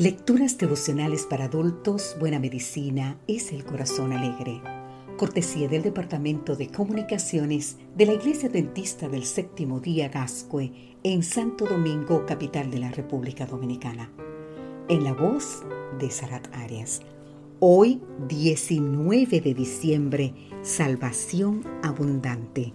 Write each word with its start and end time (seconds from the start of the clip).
Lecturas 0.00 0.56
devocionales 0.56 1.26
para 1.26 1.44
adultos, 1.44 2.16
Buena 2.18 2.38
Medicina 2.38 3.20
es 3.28 3.52
el 3.52 3.66
Corazón 3.66 4.14
Alegre. 4.14 4.62
Cortesía 5.18 5.68
del 5.68 5.82
Departamento 5.82 6.56
de 6.56 6.68
Comunicaciones 6.68 7.76
de 7.98 8.06
la 8.06 8.14
Iglesia 8.14 8.48
Dentista 8.48 9.10
del 9.10 9.26
Séptimo 9.26 9.78
Día 9.78 10.08
Gascue 10.08 10.96
en 11.02 11.22
Santo 11.22 11.66
Domingo, 11.66 12.24
capital 12.24 12.70
de 12.70 12.78
la 12.78 12.90
República 12.90 13.44
Dominicana. 13.44 14.10
En 14.88 15.04
la 15.04 15.12
voz 15.12 15.64
de 15.98 16.10
Sarat 16.10 16.48
Arias. 16.54 17.02
Hoy, 17.58 18.00
19 18.26 19.42
de 19.42 19.52
diciembre, 19.52 20.32
Salvación 20.62 21.62
Abundante. 21.82 22.72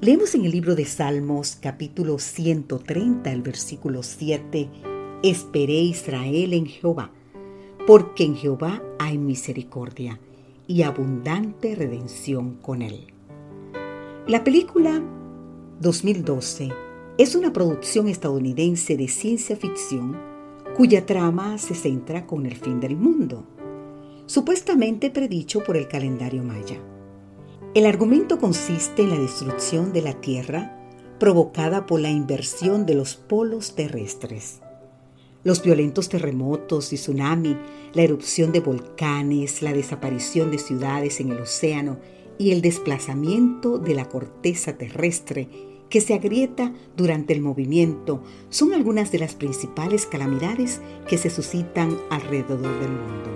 Leemos 0.00 0.34
en 0.34 0.44
el 0.44 0.50
libro 0.50 0.74
de 0.74 0.86
Salmos, 0.86 1.54
capítulo 1.54 2.18
130, 2.18 3.30
el 3.30 3.42
versículo 3.42 4.02
7 4.02 4.97
Esperé 5.24 5.80
Israel 5.80 6.52
en 6.52 6.66
Jehová, 6.66 7.10
porque 7.88 8.22
en 8.22 8.36
Jehová 8.36 8.80
hay 9.00 9.18
misericordia 9.18 10.20
y 10.68 10.82
abundante 10.82 11.74
redención 11.74 12.54
con 12.62 12.82
él. 12.82 13.08
La 14.28 14.44
película 14.44 15.02
2012 15.80 16.68
es 17.18 17.34
una 17.34 17.52
producción 17.52 18.06
estadounidense 18.06 18.96
de 18.96 19.08
ciencia 19.08 19.56
ficción 19.56 20.16
cuya 20.76 21.04
trama 21.04 21.58
se 21.58 21.74
centra 21.74 22.24
con 22.24 22.46
el 22.46 22.54
fin 22.54 22.78
del 22.78 22.96
mundo, 22.96 23.42
supuestamente 24.26 25.10
predicho 25.10 25.64
por 25.64 25.76
el 25.76 25.88
calendario 25.88 26.44
maya. 26.44 26.76
El 27.74 27.86
argumento 27.86 28.38
consiste 28.38 29.02
en 29.02 29.10
la 29.10 29.18
destrucción 29.18 29.92
de 29.92 30.02
la 30.02 30.12
Tierra 30.12 30.78
provocada 31.18 31.86
por 31.86 31.98
la 31.98 32.10
inversión 32.10 32.86
de 32.86 32.94
los 32.94 33.16
polos 33.16 33.74
terrestres. 33.74 34.60
Los 35.44 35.62
violentos 35.62 36.08
terremotos 36.08 36.92
y 36.92 36.96
tsunami, 36.96 37.56
la 37.94 38.02
erupción 38.02 38.50
de 38.52 38.60
volcanes, 38.60 39.62
la 39.62 39.72
desaparición 39.72 40.50
de 40.50 40.58
ciudades 40.58 41.20
en 41.20 41.30
el 41.30 41.40
océano 41.40 41.98
y 42.38 42.50
el 42.50 42.60
desplazamiento 42.60 43.78
de 43.78 43.94
la 43.94 44.08
corteza 44.08 44.76
terrestre 44.76 45.48
que 45.88 46.00
se 46.00 46.14
agrieta 46.14 46.72
durante 46.96 47.32
el 47.32 47.40
movimiento 47.40 48.22
son 48.50 48.74
algunas 48.74 49.10
de 49.12 49.20
las 49.20 49.34
principales 49.34 50.06
calamidades 50.06 50.80
que 51.08 51.18
se 51.18 51.30
suscitan 51.30 51.96
alrededor 52.10 52.60
del 52.80 52.90
mundo. 52.90 53.30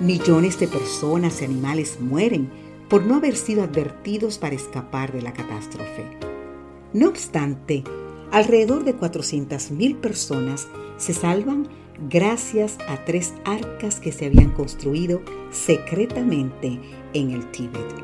Millones 0.00 0.60
de 0.60 0.68
personas 0.68 1.40
y 1.40 1.46
animales 1.46 1.98
mueren 2.00 2.50
por 2.88 3.04
no 3.04 3.16
haber 3.16 3.36
sido 3.36 3.62
advertidos 3.62 4.38
para 4.38 4.54
escapar 4.54 5.12
de 5.12 5.22
la 5.22 5.32
catástrofe. 5.32 6.04
No 6.92 7.08
obstante, 7.08 7.82
alrededor 8.36 8.84
de 8.84 8.94
400.000 8.94 9.96
personas 9.96 10.68
se 10.98 11.14
salvan 11.14 11.68
gracias 12.10 12.76
a 12.86 13.02
tres 13.02 13.32
arcas 13.46 13.98
que 13.98 14.12
se 14.12 14.26
habían 14.26 14.50
construido 14.50 15.22
secretamente 15.50 16.78
en 17.14 17.30
el 17.30 17.50
Tíbet. 17.50 17.94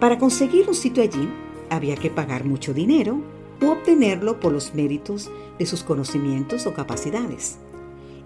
Para 0.00 0.16
conseguir 0.16 0.66
un 0.66 0.74
sitio 0.74 1.02
allí 1.02 1.28
había 1.68 1.96
que 1.96 2.08
pagar 2.08 2.46
mucho 2.46 2.72
dinero 2.72 3.20
o 3.60 3.70
obtenerlo 3.70 4.40
por 4.40 4.50
los 4.50 4.74
méritos 4.74 5.30
de 5.58 5.66
sus 5.66 5.82
conocimientos 5.82 6.66
o 6.66 6.72
capacidades. 6.72 7.58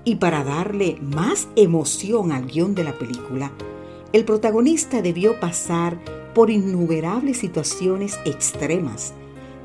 Y 0.04 0.16
para 0.16 0.44
darle 0.44 0.98
más 1.00 1.48
emoción 1.56 2.30
al 2.30 2.46
guion 2.46 2.76
de 2.76 2.84
la 2.84 2.96
película, 2.96 3.50
el 4.12 4.24
protagonista 4.24 5.02
debió 5.02 5.40
pasar 5.40 5.98
por 6.32 6.48
innumerables 6.48 7.38
situaciones 7.38 8.20
extremas 8.24 9.14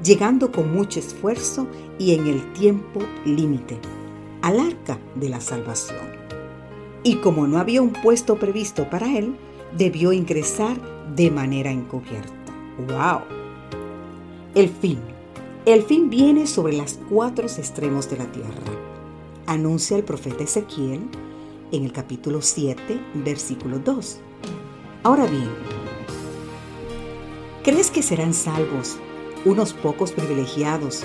llegando 0.04 0.52
con 0.52 0.74
mucho 0.74 1.00
esfuerzo 1.00 1.68
y 2.00 2.14
en 2.14 2.28
el 2.28 2.54
tiempo 2.54 3.02
límite 3.26 3.80
al 4.42 4.60
arca 4.60 5.00
de 5.16 5.30
la 5.30 5.42
salvación. 5.42 6.18
Y 7.04 7.16
como 7.18 7.48
no 7.48 7.58
había 7.58 7.82
un 7.82 7.94
puesto 7.94 8.38
previsto 8.38 8.90
para 8.90 9.18
él, 9.18 9.36
debió 9.78 10.14
ingresar 10.14 10.78
de 11.16 11.32
manera 11.32 11.72
encubierta. 11.72 12.32
¡Wow! 12.88 13.22
El 14.56 14.70
fin. 14.70 15.00
El 15.66 15.84
fin 15.84 16.10
viene 16.10 16.48
sobre 16.48 16.74
las 16.74 17.00
cuatro 17.10 17.46
extremos 17.46 18.10
de 18.10 18.18
la 18.18 18.32
tierra. 18.32 18.64
Anuncia 19.46 19.98
el 19.98 20.04
profeta 20.04 20.44
Ezequiel 20.44 21.02
en 21.72 21.84
el 21.84 21.92
capítulo 21.92 22.42
7, 22.42 23.00
versículo 23.16 23.80
2. 23.80 24.20
Ahora 25.04 25.26
bien, 25.26 25.50
¿crees 27.64 27.92
que 27.92 28.02
serán 28.02 28.34
salvos 28.34 28.98
unos 29.48 29.74
pocos 29.74 30.12
privilegiados 30.12 31.04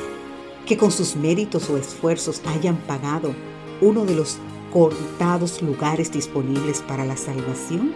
que 0.66 0.76
con 0.76 0.90
sus 0.90 1.16
méritos 1.16 1.70
o 1.70 1.76
esfuerzos 1.76 2.42
hayan 2.46 2.76
pagado 2.76 3.34
uno 3.80 4.04
de 4.04 4.16
los 4.16 4.38
contados 4.72 5.62
lugares 5.62 6.10
disponibles 6.10 6.80
para 6.80 7.04
la 7.04 7.16
salvación? 7.16 7.92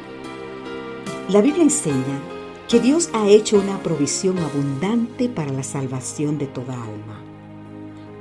La 1.29 1.41
Biblia 1.41 1.65
enseña 1.65 2.21
que 2.69 2.81
Dios 2.81 3.11
ha 3.13 3.29
hecho 3.29 3.59
una 3.59 3.83
provisión 3.83 4.39
abundante 4.39 5.29
para 5.29 5.53
la 5.53 5.63
salvación 5.63 6.39
de 6.39 6.47
toda 6.47 6.75
alma. 6.75 7.23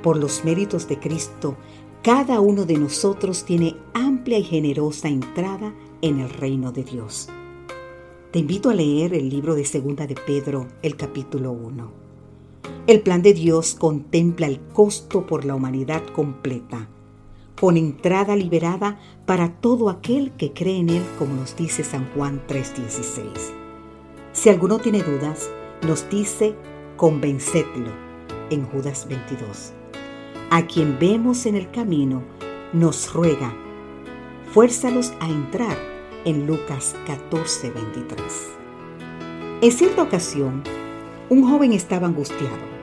Por 0.02 0.16
los 0.16 0.44
méritos 0.44 0.88
de 0.88 0.98
Cristo, 0.98 1.56
cada 2.02 2.40
uno 2.40 2.64
de 2.64 2.78
nosotros 2.78 3.44
tiene 3.44 3.76
amplia 3.94 4.38
y 4.38 4.44
generosa 4.44 5.08
entrada 5.08 5.74
en 6.02 6.20
el 6.20 6.30
reino 6.30 6.70
de 6.72 6.84
Dios. 6.84 7.28
Te 8.32 8.40
invito 8.40 8.70
a 8.70 8.74
leer 8.74 9.14
el 9.14 9.28
libro 9.28 9.54
de 9.54 9.64
Segunda 9.64 10.06
de 10.06 10.14
Pedro, 10.14 10.68
el 10.82 10.96
capítulo 10.96 11.52
1. 11.52 12.05
El 12.86 13.00
plan 13.00 13.22
de 13.22 13.34
Dios 13.34 13.74
contempla 13.74 14.46
el 14.46 14.60
costo 14.60 15.26
por 15.26 15.44
la 15.44 15.54
humanidad 15.54 16.04
completa, 16.14 16.88
con 17.58 17.76
entrada 17.76 18.36
liberada 18.36 19.00
para 19.26 19.60
todo 19.60 19.90
aquel 19.90 20.32
que 20.32 20.52
cree 20.52 20.78
en 20.78 20.90
Él, 20.90 21.02
como 21.18 21.34
nos 21.34 21.56
dice 21.56 21.82
San 21.82 22.06
Juan 22.14 22.42
3:16. 22.46 23.52
Si 24.32 24.48
alguno 24.50 24.78
tiene 24.78 25.02
dudas, 25.02 25.50
nos 25.82 26.08
dice, 26.10 26.54
convencedlo 26.96 27.90
en 28.50 28.64
Judas 28.66 29.06
22. 29.08 29.72
A 30.50 30.66
quien 30.66 30.98
vemos 30.98 31.46
en 31.46 31.56
el 31.56 31.70
camino, 31.70 32.22
nos 32.72 33.12
ruega, 33.12 33.52
fuérzalos 34.52 35.12
a 35.20 35.28
entrar 35.28 35.76
en 36.24 36.46
Lucas 36.46 36.94
14:23. 37.06 38.56
En 39.62 39.72
cierta 39.72 40.02
ocasión, 40.02 40.62
un 41.28 41.48
joven 41.48 41.72
estaba 41.72 42.06
angustiado 42.06 42.76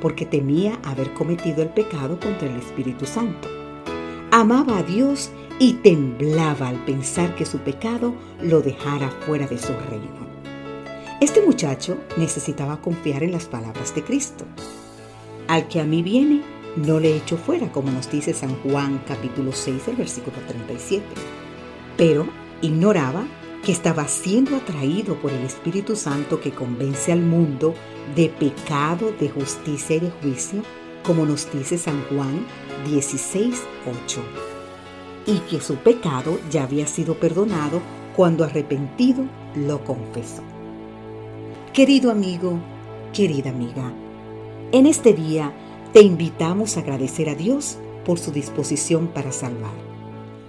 porque 0.00 0.26
temía 0.26 0.78
haber 0.84 1.12
cometido 1.14 1.62
el 1.62 1.70
pecado 1.70 2.20
contra 2.20 2.48
el 2.48 2.56
Espíritu 2.56 3.06
Santo. 3.06 3.48
Amaba 4.30 4.78
a 4.78 4.82
Dios 4.82 5.30
y 5.58 5.74
temblaba 5.74 6.68
al 6.68 6.84
pensar 6.84 7.34
que 7.34 7.46
su 7.46 7.58
pecado 7.58 8.14
lo 8.40 8.60
dejara 8.60 9.10
fuera 9.26 9.46
de 9.46 9.58
su 9.58 9.72
reino. 9.72 10.28
Este 11.20 11.42
muchacho 11.44 11.98
necesitaba 12.16 12.80
confiar 12.80 13.24
en 13.24 13.32
las 13.32 13.46
palabras 13.46 13.94
de 13.94 14.04
Cristo. 14.04 14.44
Al 15.48 15.66
que 15.66 15.80
a 15.80 15.84
mí 15.84 16.02
viene, 16.02 16.42
no 16.76 17.00
le 17.00 17.16
echo 17.16 17.36
fuera, 17.36 17.72
como 17.72 17.90
nos 17.90 18.08
dice 18.10 18.34
San 18.34 18.54
Juan 18.62 19.02
capítulo 19.08 19.50
6, 19.52 19.88
el 19.88 19.96
versículo 19.96 20.36
37. 20.46 21.04
Pero 21.96 22.28
ignoraba 22.62 23.24
que 23.64 23.72
estaba 23.72 24.06
siendo 24.08 24.56
atraído 24.56 25.16
por 25.16 25.32
el 25.32 25.44
Espíritu 25.44 25.96
Santo 25.96 26.40
que 26.40 26.52
convence 26.52 27.12
al 27.12 27.20
mundo 27.20 27.74
de 28.14 28.28
pecado, 28.28 29.12
de 29.18 29.28
justicia 29.28 29.96
y 29.96 30.00
de 30.00 30.10
juicio, 30.10 30.62
como 31.04 31.26
nos 31.26 31.50
dice 31.52 31.78
San 31.78 32.02
Juan 32.04 32.46
16, 32.88 33.62
8. 34.06 34.20
Y 35.26 35.38
que 35.50 35.60
su 35.60 35.76
pecado 35.76 36.38
ya 36.50 36.64
había 36.64 36.86
sido 36.86 37.14
perdonado 37.14 37.80
cuando 38.16 38.44
arrepentido 38.44 39.24
lo 39.54 39.84
confesó. 39.84 40.42
Querido 41.72 42.10
amigo, 42.10 42.58
querida 43.12 43.50
amiga, 43.50 43.92
en 44.72 44.86
este 44.86 45.12
día 45.12 45.52
te 45.92 46.02
invitamos 46.02 46.76
a 46.76 46.80
agradecer 46.80 47.28
a 47.28 47.34
Dios 47.34 47.78
por 48.04 48.18
su 48.18 48.32
disposición 48.32 49.08
para 49.08 49.32
salvar, 49.32 49.74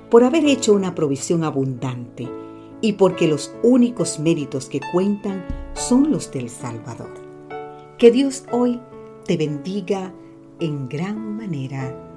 por 0.09 0.23
haber 0.23 0.45
hecho 0.45 0.73
una 0.73 0.95
provisión 0.95 1.43
abundante 1.43 2.38
y 2.81 2.93
porque 2.93 3.27
los 3.27 3.53
únicos 3.63 4.19
méritos 4.19 4.69
que 4.69 4.79
cuentan 4.91 5.45
son 5.73 6.11
los 6.11 6.31
del 6.31 6.49
Salvador. 6.49 7.13
Que 7.97 8.11
Dios 8.11 8.45
hoy 8.51 8.79
te 9.25 9.37
bendiga 9.37 10.13
en 10.59 10.87
gran 10.87 11.37
manera. 11.37 12.08